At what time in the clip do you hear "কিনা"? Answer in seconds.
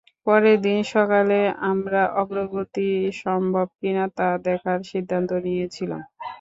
3.79-4.05